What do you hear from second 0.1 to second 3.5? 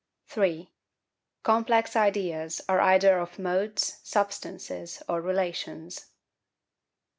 3. Complex ideas are either of